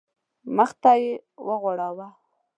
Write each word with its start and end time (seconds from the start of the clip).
مخ 0.55 0.71
ته 0.81 0.91
یې 1.01 1.11
وغوړاوه. 1.47 2.07